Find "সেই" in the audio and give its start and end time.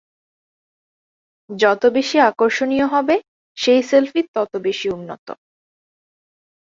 3.57-3.81